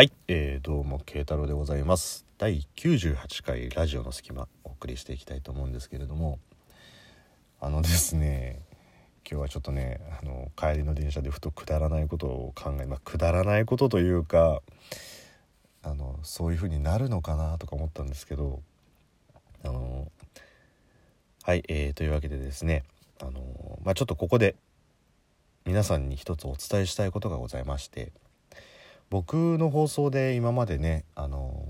[0.00, 2.24] はい、えー、どうも慶太郎でございます。
[2.38, 6.38] 第98回ラジオの隙間お送りしていきたいと思うんですけれども
[7.60, 8.62] あのですね
[9.30, 14.62] 今日はちょっとねあの帰りの電車でふとくだらないことを考えまあくだらないことというか
[15.82, 18.62] あのそういう風になるのかなとか思ったんですけど
[19.62, 20.10] あの
[21.42, 22.84] はい、えー、というわけでですね
[23.20, 24.56] あのまあちょっとここで
[25.66, 28.12] 皆さんに一つお伝えしたいことがございまして
[29.10, 31.66] 僕の放送で今までねあの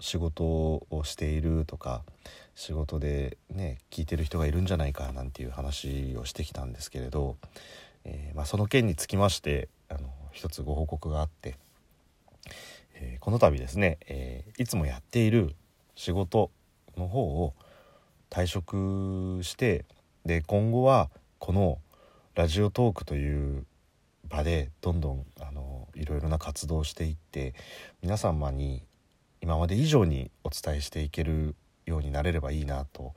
[0.00, 2.02] 仕事をしているとか
[2.54, 7.36] 仕事でね聞いてる人がいるんじゃないかなんていう話をしてきたんですけれど、
[8.04, 11.56] えーまあ、その件につきましてあの一つご報告があって、
[12.94, 15.54] えーこの度ですね、えーいつもやっている
[15.94, 16.50] 仕事
[16.96, 17.54] の方を
[18.30, 19.84] 退職して
[20.24, 21.78] で今後はこの
[22.34, 23.66] ラジオトークという
[24.28, 27.54] 場でどんどんあのいろいろな活動をしていって
[28.02, 28.82] 皆様に
[29.40, 31.54] 今まで以上にお伝えしていける
[31.86, 33.14] ようになれればいいなと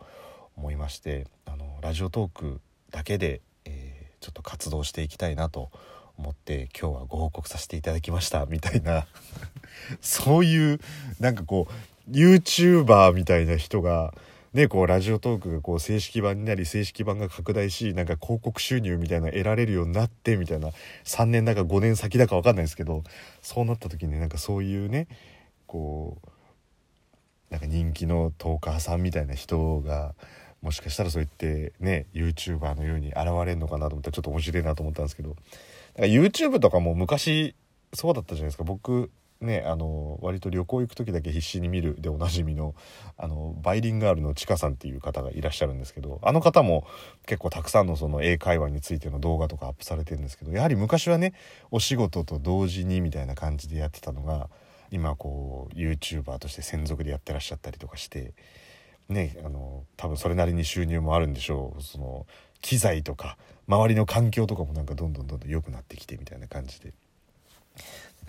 [0.55, 5.71] 思いましてあのラジオトークだけで、えーちょっと活動していきたいなと
[6.17, 9.07] 思って今日はご報告させていただきましたみたいな
[9.99, 10.79] そういう
[11.19, 11.67] なんかこ
[12.07, 14.13] う YouTuber みたいな人が
[14.53, 20.69] ねこうラジオトークがこう正式版になり正式版が拡大しなんか広告収入みたいな得られるようになってみたいな
[21.05, 23.03] 3年だか5年先だか分かんないですけど
[23.41, 25.07] そうなった時になんかそういうね
[25.67, 26.27] こう
[27.49, 30.15] なんか人気のトーカーさんみたいな人が
[30.61, 35.41] もしかしたらそう言ってね YouTuber のように現れるのかなと思ったらちょっと面白いなと思ったんですけどだか
[36.01, 37.55] ら YouTube とかも昔
[37.93, 38.63] そうだったじゃないですか。
[38.63, 42.75] 僕ねあの割と旅行行く時だけ必死に見るでおなじみの
[43.17, 46.85] あのバイリンガールのちかさんっていう方がいらっしゃるんですけどあの方も
[47.25, 51.33] 結構たくさんのその英会話についての動画とかアップされてるんですけどやはり昔はね
[51.71, 54.49] お仕事と同時にみたいな感じでやってたのが
[54.91, 58.33] 今こう YouTuber として専属でやってらっしゃったりとかして
[59.09, 62.25] ねあの多分それなりに収入もあるんでしょうその
[62.61, 63.37] 機材とか
[63.67, 66.93] 周りの環境とかもなんかどんどんどんどん良くなってきてみたいな感じで。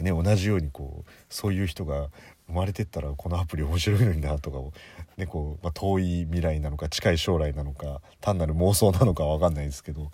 [0.03, 2.09] ね、同じようにこうそういう人が
[2.47, 4.73] 生まれてったらこのアプリ面白いのになとかを、
[5.17, 10.11] ねこうまあ、遠い未来なのか近い将来なのか単なる妄想なのかは分かんないですけど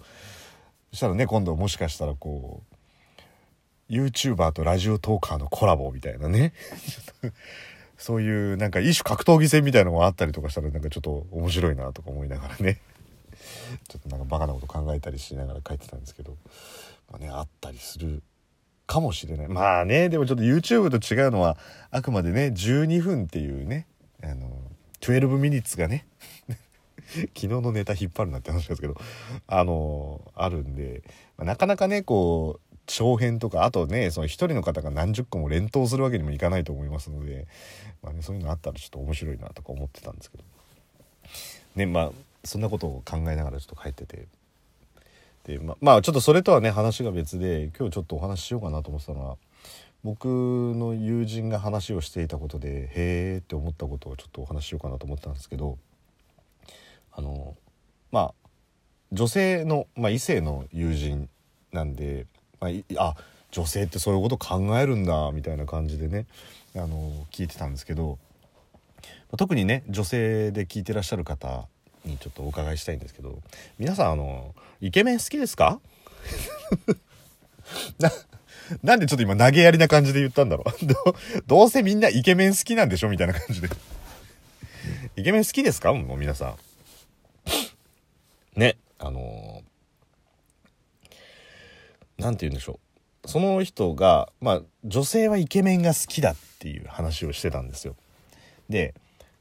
[0.90, 2.62] そしたらね今度もしかしたらこ
[3.90, 6.52] う YouTuber とラジオトーカーのコラボみたいなね
[7.96, 12.80] そういうなんか一種格闘技戦みたいなのがあったりとかしたらなんかちょっと面白いなとか思いながらね
[13.88, 16.36] ちょっとなんかバカなこと考えたりしながら書いてたんですけど、
[17.10, 18.22] まあね、あったりする
[18.88, 19.48] かもしれない。
[19.48, 21.58] まあねでもちょっと YouTube と違うのは
[21.90, 23.86] あくまでね12分っていうね
[24.24, 24.50] あの
[25.02, 26.06] 12ミニッツがね
[27.36, 28.96] 昨日のネタ引っ張るなって話ですけど
[29.46, 31.02] あのあるんで、
[31.36, 37.46] まあなかなかねこう長編とかあとねその一人の方が何十個も連投するわけにもいかないと思いますので、
[38.02, 40.44] まあね、そういうのあったらちょっと面白いなとか思ってたんですけど。
[41.76, 42.10] ねまあ
[42.44, 44.26] そんなことを考えながらちょっと帰ってて
[45.48, 49.36] でままあちょっとそれとはね話が別で今日ちょっとお話ししようかなと思ってたのは
[50.04, 55.78] 僕の友人が話をしていたことでへえって思ったことをちょっとお話ししようかなと思ったんですけど
[57.12, 57.56] あの
[58.12, 58.34] まあ
[59.10, 61.30] 女性の、まあ、異性の友人
[61.72, 62.26] なんで、
[62.60, 63.16] まあ、あ
[63.50, 66.26] 女性ってそういうこと考えるんだみたいな感じでね
[66.76, 68.18] あの聞いてたんですけど
[69.38, 71.66] 特にね女性で聞いてらっしゃる方
[72.08, 73.38] にちょっとお伺いしたいんですけど
[73.78, 75.80] 皆さんあのイケメン好きですか？
[78.00, 78.10] な
[78.82, 81.42] なんでちょっと今投げやりな感じで言ったんだろ う。
[81.46, 83.68] どうせみんなイケメン好きなんでしょみたいな感じで。
[85.16, 85.92] イケメン好きですか？
[85.92, 86.56] もう皆さん。
[88.60, 89.62] ねあの
[92.18, 92.78] なんて言うんでしょ
[93.24, 93.28] う。
[93.28, 97.94] その人がまあ女性はイケメンが好きだっていう話をしてたんですよ。
[98.68, 98.94] で、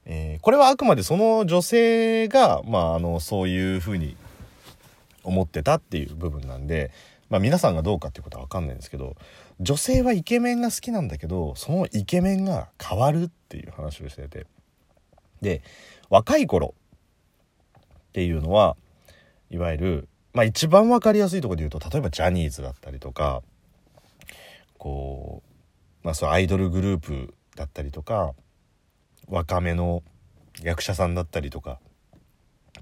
[0.08, 4.18] えーこれはあくまでその女性がまああのそういうふうに
[5.24, 6.92] 思ってたっていう部分なんで、
[7.30, 9.16] まあ、皆さんがどうかっていうことは分かんないんですけど
[9.60, 14.48] 女性はイケメンが好きなんだけどそのイケメンが変わるっていう話をしてて。
[15.42, 15.62] で
[16.10, 16.74] 若い頃
[17.90, 18.76] っていうのは
[19.50, 23.44] いわゆる、まあ、一番分かりやすいところで言うと例えばジャニーズだったりとか
[24.78, 25.44] こ
[26.04, 28.34] う、まあ、そうアイドルグループだったりとか
[29.28, 30.04] 若めの
[30.62, 31.80] 役者さんだったりとか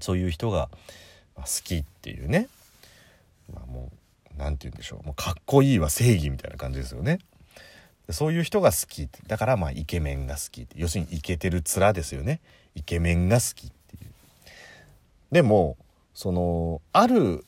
[0.00, 0.68] そういう人が
[1.36, 2.48] 好きっていうね、
[3.52, 7.18] まあ、もう何て言うんでしょうもうかっこいいは正義みたいな感じですよね。
[8.10, 12.40] そういう人が好きってだからまあイケメンが好き要するにイケてる面ですよね
[12.76, 14.12] イケメンが好きっていう。
[15.32, 15.76] でも
[16.14, 17.44] そのある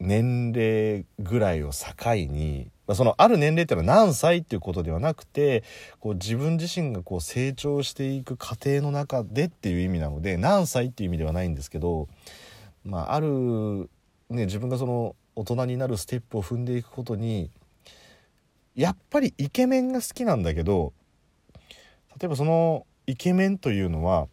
[0.00, 5.64] 年齢ぐらいを境に、そのある年齢っていうのは何歳っていうことではなくて
[6.00, 12.08] こう自分自身がこう成長していく過程の中でっていう意味なので何歳っていう意味ではないんですけど、
[12.84, 13.90] まあ、ある、
[14.30, 17.50] ね、自分がその大人になるステップを踏んでいくことに
[18.74, 20.92] やっぱりイケメンが好きなんだけど
[22.20, 24.28] 例えばそのイケメンというのは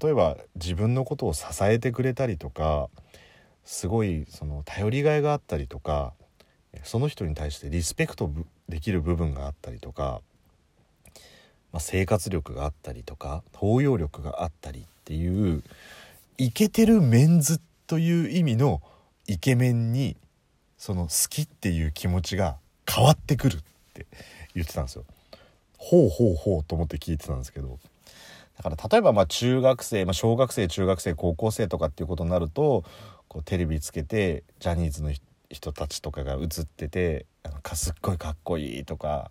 [0.00, 2.88] 例えば自分のことを支えてくれたりとか
[3.64, 6.12] すごいその頼りがいがあったりとか
[6.84, 8.30] その人に対してリスペクト
[8.68, 10.20] できる部分があったりとか、
[11.72, 15.62] まあ、生活力があったりとか包容力があったりっていう
[16.38, 18.82] イケてるメンズという意味の
[19.26, 20.16] イケメンに
[20.78, 22.56] その好きっていう気持ちが
[22.88, 23.58] 変わってくるっ
[23.94, 24.06] て
[24.54, 25.04] 言ってたんですよ。
[25.78, 27.78] ほうほうほうと思って聞いてたんですけど
[28.56, 32.84] だから例えばまあ中学生、まあ、小学生中学生高校生とかっていうことになると
[33.28, 37.26] こうテレビつけてジャニーズの人人たちとかが映ってて
[37.62, 39.30] かすっごいかっこいいとか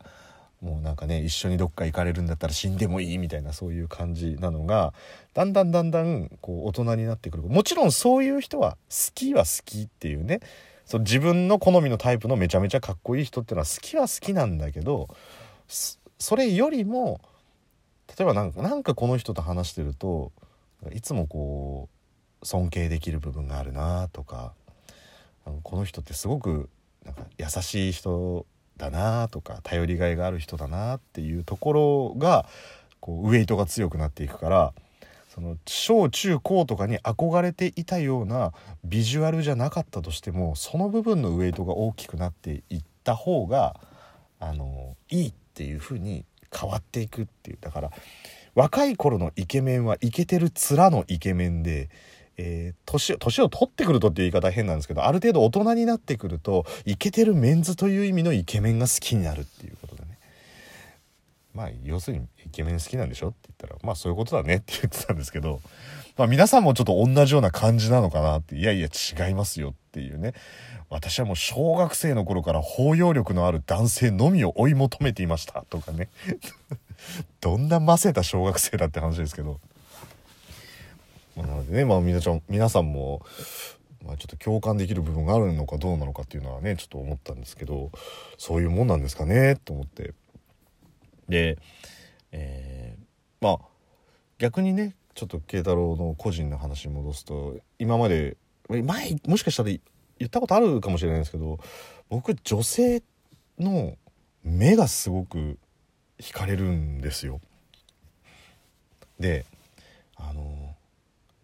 [0.62, 4.94] もうなんかね一緒にどっか行かれるんだったら死んでもいいみたいなそういう感じなのが
[5.34, 7.44] だんだんだんだんこう大人になってくる。
[7.44, 10.40] もちろんそういう人は好きは好きっていうね
[10.86, 15.10] その自分の好みのタイプのめちゃめちゃかっこいい人っていうのは好きは好きなんだけど
[16.20, 17.22] それよりも
[18.18, 20.32] 例えばなんかなんかこの人と話してると
[20.94, 21.90] いつもこ
[22.42, 24.54] う尊敬できる部分があるなとか
[25.64, 26.70] この人ってすごく
[27.04, 28.46] なんか優しい人
[28.78, 32.46] だなとか頼りがいがある人だなっていうところが
[33.00, 34.74] こうウエイトが強くなっていくから
[35.30, 38.54] その小中高とかに憧れていたような
[38.84, 43.76] ビジュアルじゃなかったとしてもその部分のウエイトが大きくなっていった方が
[44.40, 46.26] あのいいっていう風に
[46.58, 47.58] 変わっていくっていう。
[47.60, 47.92] だから
[48.56, 51.90] 若い頃のイケメンはイケてる面のイケメンで、
[52.38, 60.18] えー、年年を取ってくるとっていう言い方変なんですけどある程度大人になってくるとイケてるメンズという意味のイケメンが好きになるっていうことでね。
[61.54, 65.62] まあ要するにイケメン好きなんでしょって言ったらまあそういうことだねって言ってたんですけど、
[66.18, 70.34] まあ、皆さんもちょっと同じような感じなのかなっていやいや違いますよっていうね。
[70.90, 76.10] 私はもう小学生の頃から包容力のある男性のみを追い求めていましたとかね。
[77.42, 79.60] どんなませた小学生だって話ですけど、
[81.36, 83.26] まあ、なのでね、まあ、皆ちゃん皆さんも、
[84.06, 87.92] まあ、ちょっと共感できる部分があるのかどうなのかっていうのはねちょっと思ったんですけど
[88.38, 90.14] そういうもんなんですかねと思って
[91.28, 91.58] で、
[92.32, 93.04] えー、
[93.42, 93.60] まあ
[94.38, 98.38] 逆にねちょっと慶太郎の個人の話に戻すと今まで
[98.70, 99.80] 前もしかしたら言
[100.26, 101.60] ったことあるかもしれないですけど
[102.10, 103.04] 僕女性
[103.60, 103.96] の
[104.44, 105.58] 目がすごく
[106.20, 107.42] 惹かれるんですよ。
[109.20, 109.46] で
[110.18, 110.55] あの「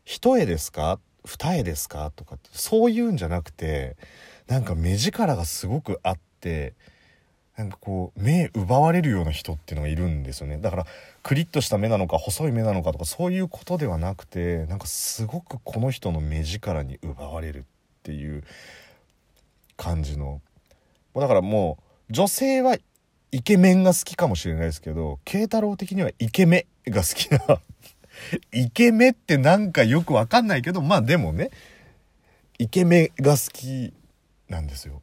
[0.03, 0.99] 一重ですか？
[1.25, 3.95] 二重ですか?」とかってそういうんじゃなくて
[4.47, 6.73] なんか目力がすごくあって
[7.57, 10.57] なんかこう目奪われるような人っていうのがいるんですよね。
[10.57, 10.85] だから
[11.21, 17.63] クリッとした目なのか細い目なのかとかそういうことではなくてなんかすごくこの人の目力に奪われるっ
[18.03, 18.43] ていう
[19.77, 20.41] 感じの。
[21.13, 21.77] だからも
[22.09, 22.77] う女性は
[23.31, 27.61] イケメンが好きかもしれないですけど慶太郎的にはイケメンが好きな
[28.51, 31.49] イケメってなんかよくわかんないけどまあでもね
[32.59, 33.93] イケメが好き
[34.49, 35.01] なんですよ。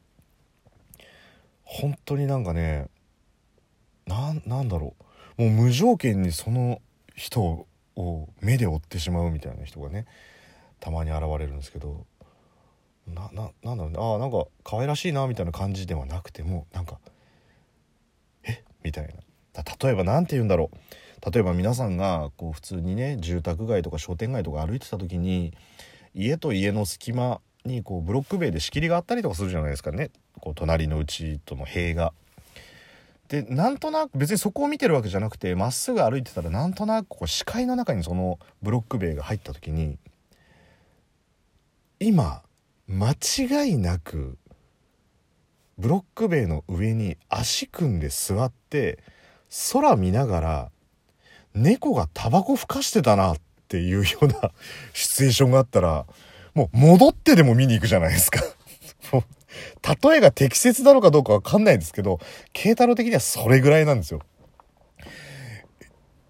[1.63, 2.87] 本当になんかね
[4.05, 4.95] なんだろ
[5.37, 5.43] う。
[5.43, 6.81] もう無条件にその
[7.15, 10.05] 人を目で追ってしまうみたいな人がね
[10.79, 12.05] たまに現れるんですけど
[13.07, 13.97] なななんだろうね。
[13.99, 16.99] ああなんか可愛らしいなみたいな感じではなくてもなんか
[18.43, 18.63] え？
[18.83, 19.13] みたいな。
[19.81, 20.77] 例えば何て言うんだろう。
[21.25, 25.53] 例えば皆さんがこう普通にね住宅街とか商店街とか歩いてた時に
[26.13, 32.13] 家と家の隙間にこうブロック塀で仕切りがあったりとかするじゃないですかねこう隣のうちとの塀が。
[33.27, 39.99] でなんとなく別にそこを見てるわけじゃなくてまっすぐ歩いてたらなんとなくこう視界の中にそのブロック塀が入った時に
[41.99, 42.41] 今
[42.87, 44.39] 間違いなく
[45.77, 48.97] ブロック塀の上に足組んで座って
[49.73, 50.71] 空見ながら
[51.53, 53.37] 猫がタバコふかしてたなっ
[53.67, 54.51] ていうような
[54.93, 56.05] シチュエーションがあったら
[56.53, 58.41] もう戻ってでも見に行くじゃないですか
[60.03, 62.19] 例えが適切なのかどうかわかんないですけど、
[62.53, 64.21] 慶太郎的にはそれぐらいなんですよ。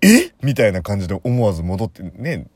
[0.01, 0.31] え？
[0.41, 2.47] みたいな感じで思わず戻ってね、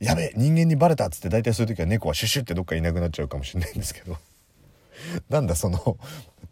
[0.00, 4.16] やべ人間にバレたっつって大体そういう時は猫はシュシュってどっかいなくなっちゃうかもしれないんですけど。
[5.28, 5.98] なんだその、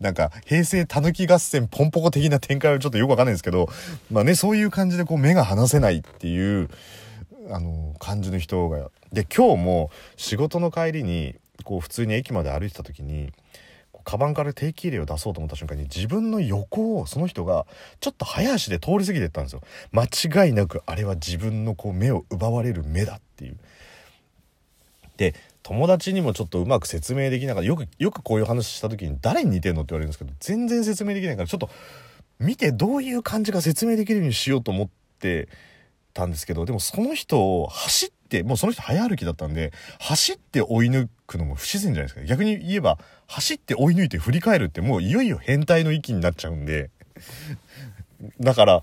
[0.00, 3.68] なんか平成たぬき合戦ポンポコ的な展開はちょっとよくわかんないですけど、
[4.10, 6.68] まあね、そういう感じでこう目が離せないっていう、
[7.50, 8.90] あの、感じの人が。
[9.12, 13.32] で、今日も仕事の帰りに、こう普通に駅まで歩いてた時に
[14.04, 17.66] カバンから定期入れを出そうと思った瞬間に自分の横をその人が
[18.00, 23.56] ちょっと早足で通り過ぎてったんですよ間違いなくあれは自分のこう目を奪われる目だっていう
[25.16, 27.66] で友達にもちょっとうまく説明できなかった。
[27.66, 31.70] よくよくこういう話した時に誰に似てんのって言われるんですけど全然説明できないからちょっと
[32.38, 34.88] 見てどういう感じか説明できるようにしようと思っ
[35.20, 35.48] て
[36.12, 42.24] たんですけどでもその人を走ってもうその人早歩きだったんで走って追い抜くのも不自然じゃないですか。
[42.24, 46.90] 逆に言えば走って追い抜いて振り返るってもういよいよ変態の域になっちゃうんで。
[48.40, 48.82] だから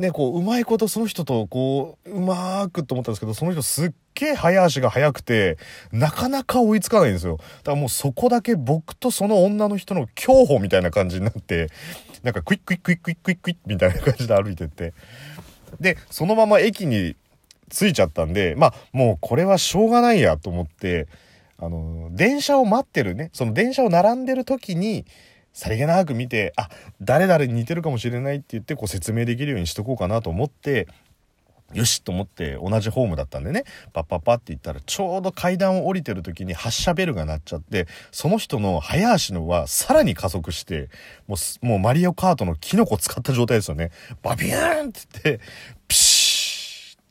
[0.00, 5.58] ねこううまいことその人とこううまくと思ったんですけどその人すっげえ早足が速くて
[5.92, 7.36] なかなか追いつかないんですよ。
[7.36, 11.68] だからもうそこだけ僕とその女の人の競歩みたいな感じになって
[12.22, 14.94] なんかクイックイックイックイックイックイッみたいな感じで歩いてって。
[15.78, 17.14] でそのまま駅に
[17.70, 21.06] 着いちゃったんでまあもうこれはしょうがないやと思って
[21.58, 23.30] あの電車を待ってるね。
[23.32, 25.04] その電車を並んでる時に
[25.52, 26.68] さりげなく見てあ
[27.00, 30.86] 誰々に似てるかもしれないって言ってこう説明できるようにしとこうかなと思って
[31.72, 40.88] よしと思って同じホームだったんでねパッパッパって言ったらちょうど階段を降りてる時に発車ベルが鳴っちゃってその人の早足のはさらに加速して
[41.28, 43.90] もうもうマリオカートのキノコ使った状態ですよね。
[44.22, 45.44] バビューンって言って
[45.86, 45.96] ピ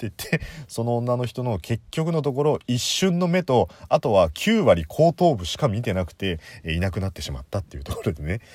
[0.08, 8.41] 言ってその女の人の結局のところ一瞬の目とあとは9割後頭部しか見てなくてえいなくなってしまったっていうところでね。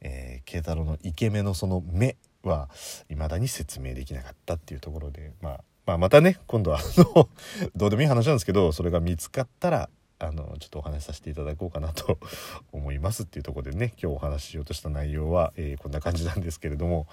[0.00, 2.68] えー、慶太郎のイケメンのその目は
[3.08, 7.28] 未だに説明できなかったっていうところで、まあ、まあまたね今度はあの
[7.74, 9.90] どうでもいい話なんですけどそれが見つかったら
[10.20, 12.18] あのちょっとお話しさせていただこうかなと
[12.72, 17.06] 思いますっていうとこでね今日お話ししようとした内容は、えー、こんな感じなんですけれども、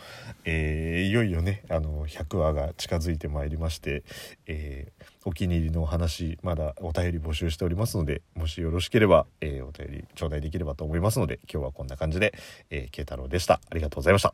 [0.43, 4.03] えー、いよいよねあの100話が近づいてまいりまして、
[4.47, 12.33] えー、お気に入りのお話まだお便り募集しておりますのでもしよろしければ、えお便り頂戴できればと思いますので今日はこんな感じで、
[12.69, 13.59] えー、慶太郎でした。
[13.69, 14.33] ありがとうございました。